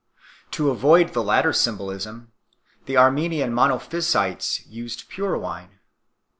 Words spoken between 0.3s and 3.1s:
To avoid the latter symbolism the